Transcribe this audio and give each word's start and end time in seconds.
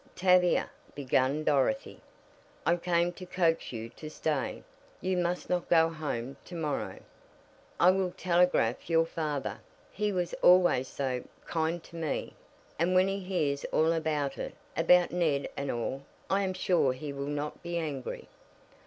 "Tavia," 0.15 0.71
began 0.95 1.43
Dorothy, 1.43 2.01
"I 2.65 2.75
came 2.77 3.11
to 3.11 3.25
coax 3.27 3.71
you 3.71 3.87
to 3.89 4.09
stay 4.09 4.63
you 4.99 5.15
must 5.15 5.47
not 5.47 5.69
go 5.69 5.89
home 5.89 6.37
to 6.45 6.55
morrow. 6.55 6.99
I 7.79 7.91
will 7.91 8.09
telegraph 8.17 8.89
your 8.89 9.05
father. 9.05 9.59
He 9.91 10.11
was 10.11 10.33
always 10.41 10.87
so 10.87 11.23
kind 11.45 11.83
to 11.83 11.95
me. 11.95 12.33
And 12.79 12.95
when 12.95 13.07
he 13.07 13.19
hears 13.19 13.63
all 13.65 13.93
about 13.93 14.39
it 14.39 14.55
about 14.75 15.11
Ned 15.11 15.47
and 15.55 15.69
all 15.69 16.01
I 16.31 16.41
am 16.41 16.55
sure 16.55 16.93
he 16.93 17.13
will 17.13 17.27
not 17.27 17.61
be 17.61 17.77
angry." 17.77 18.27